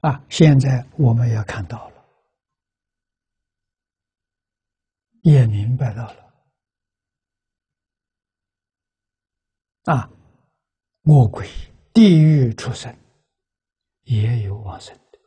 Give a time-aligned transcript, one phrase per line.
[0.00, 2.04] 啊，现在我们也看到了，
[5.22, 6.32] 也明白到了。
[9.84, 10.10] 啊，
[11.02, 11.46] 魔鬼、
[11.92, 12.94] 地狱出生，
[14.04, 15.18] 也有往生的，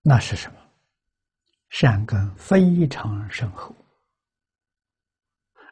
[0.00, 0.58] 那是什么？
[1.68, 3.74] 善根非常深厚。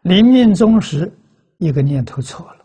[0.03, 1.11] 临命终时，
[1.59, 2.56] 一个念头错了，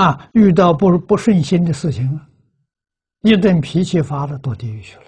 [0.00, 2.26] 啊，遇到不不顺心的事情了，
[3.20, 5.04] 一顿脾气发了，堕地狱去了。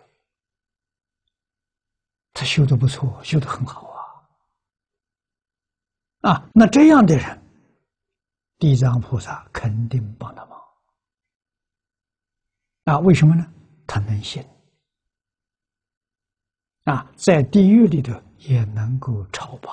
[2.34, 3.86] 他修的不错，修的很好
[6.20, 6.30] 啊！
[6.30, 7.42] 啊，那这样的人，
[8.58, 10.60] 地藏菩萨肯定帮他忙。
[12.84, 13.50] 啊，为什么呢？
[13.86, 14.44] 他能信。
[16.84, 19.70] 啊，在地狱里头也能够超拔。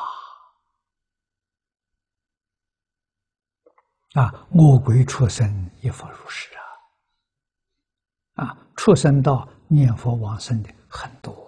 [4.13, 6.49] 啊，魔鬼出生亦复如是
[8.33, 8.43] 啊！
[8.43, 11.47] 啊，出生到念佛往生的很多。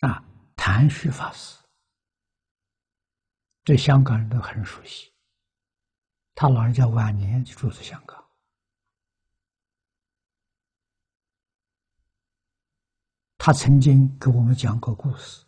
[0.00, 0.24] 啊，
[0.56, 1.58] 谭旭法师，
[3.64, 5.13] 这香港人都很熟悉。
[6.34, 8.22] 他老人家晚年就住在香港。
[13.38, 15.44] 他曾经给我们讲过故事。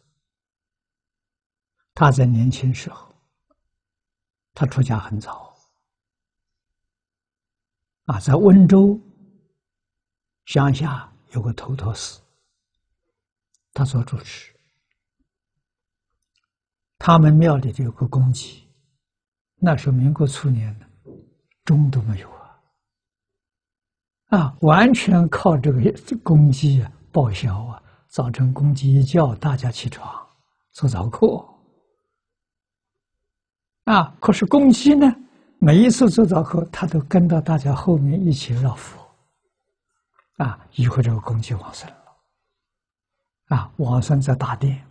[1.94, 3.10] 他在年轻时候，
[4.52, 5.56] 他出家很早，
[8.04, 9.00] 啊，在温州
[10.44, 12.20] 乡下有个头陀寺。
[13.72, 14.54] 他做主持，
[16.98, 18.65] 他们庙里就有个公鸡，
[19.58, 20.86] 那时候民国初年的
[21.64, 22.60] 钟都没有啊，
[24.38, 25.80] 啊，完全靠这个
[26.22, 30.26] 公鸡啊报销啊，早晨公鸡一叫，大家起床
[30.72, 31.44] 做早课，
[33.84, 35.06] 啊，可是公鸡呢，
[35.58, 38.98] 每一次做早课，它都跟到大家后面一起绕佛，
[40.36, 41.96] 啊，一会这个公鸡往生了。
[43.46, 44.84] 啊，往生在大殿，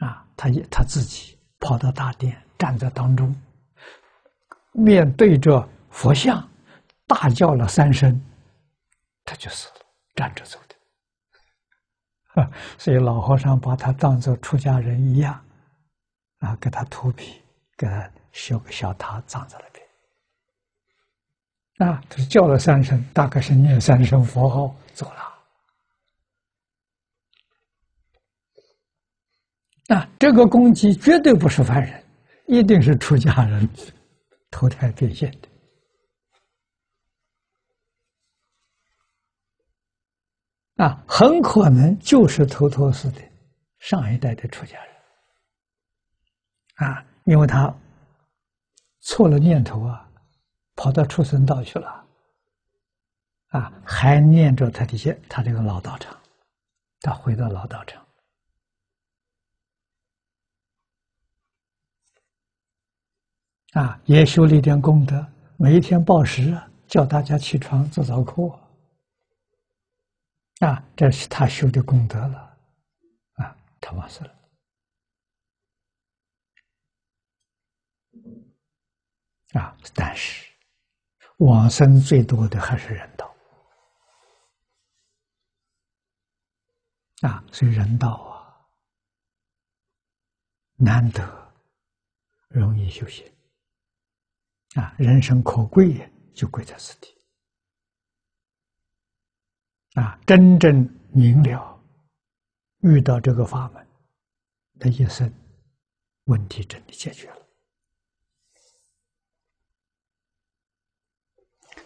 [0.00, 3.34] 啊，他也他自己跑到大殿，站在当中，
[4.72, 6.46] 面对着佛像，
[7.06, 8.20] 大叫了三声，
[9.24, 9.76] 他就死了，
[10.14, 10.76] 站着走的。
[12.76, 15.42] 所以老和尚把他当做出家人一样，
[16.40, 17.40] 啊，给他涂皮，
[17.78, 19.82] 给他修个小塔，葬在那边。
[21.90, 25.30] 啊，他叫了三声，大概是念三声佛号走了。
[29.96, 31.99] 啊，这个攻击绝对不是凡人，
[32.50, 33.68] 一定是出家人
[34.50, 35.48] 投胎变现的。
[40.84, 43.22] 啊，很可能就是头陀寺的
[43.78, 46.88] 上一代的出家人。
[46.88, 47.72] 啊，因为他
[48.98, 50.10] 错了念头啊，
[50.74, 52.04] 跑到畜生道去了。
[53.50, 56.18] 啊，还念着他的些他这个老道场，
[57.00, 58.04] 他回到老道场。
[63.72, 65.24] 啊，也修了一点功德，
[65.56, 68.42] 每一天报时，叫大家起床做早课。
[70.58, 72.58] 啊，这是他修的功德了，
[73.34, 74.34] 啊，他往生了。
[79.52, 80.52] 啊，但是
[81.38, 83.34] 往生最多的还是人道。
[87.22, 88.66] 啊，所以人道啊，
[90.76, 91.52] 难得，
[92.48, 93.24] 容易修行。
[94.74, 97.08] 啊，人生可贵也，就贵在此地。
[99.94, 101.82] 啊，真正明了，
[102.82, 103.84] 遇到这个法门，
[104.78, 105.32] 他一生
[106.24, 107.36] 问题真的解决了。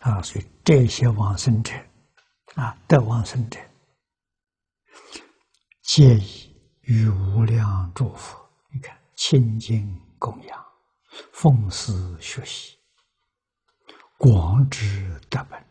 [0.00, 1.72] 啊，所以这些往生者，
[2.56, 3.58] 啊，得往生者，
[5.80, 8.38] 皆以与无量诸佛，
[8.70, 10.73] 你看清净供养。
[11.32, 12.76] 奉师学习，
[14.18, 15.64] 广知德本。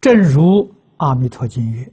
[0.00, 1.92] 正如阿弥陀经曰：“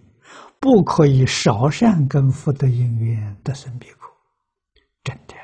[0.59, 4.07] 不可以少善根福德因缘得生彼国。”
[5.03, 5.35] 真的，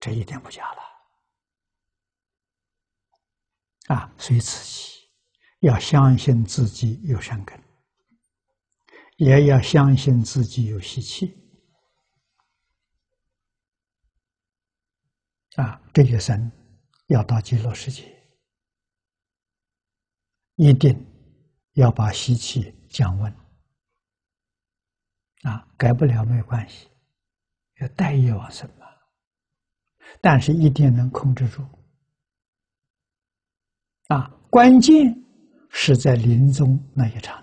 [0.00, 0.78] 这一点不假了。
[3.94, 5.08] 啊，所以自己
[5.60, 7.60] 要相信自己有善根，
[9.16, 11.45] 也要相信自己有习气。
[15.56, 16.50] 啊，这一生
[17.08, 18.04] 要到极乐世界，
[20.56, 21.06] 一定
[21.72, 23.34] 要把习气降温。
[25.42, 26.88] 啊，改不了没关系，
[27.80, 28.86] 要带业往生嘛。
[30.20, 31.64] 但是一定能控制住。
[34.08, 35.24] 啊，关键
[35.70, 37.40] 是在临终那一刹